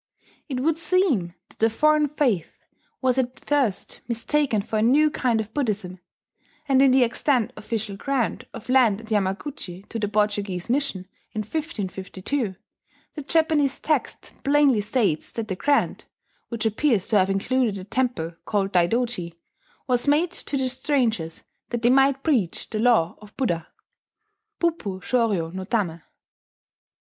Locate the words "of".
5.39-5.53, 8.51-8.67, 23.21-23.37